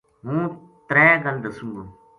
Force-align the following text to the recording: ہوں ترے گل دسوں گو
ہوں 0.25 0.43
ترے 0.89 1.07
گل 1.23 1.37
دسوں 1.43 1.69
گو 1.75 1.83